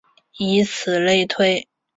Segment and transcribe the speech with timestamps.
[0.39, 1.67] 以此类推。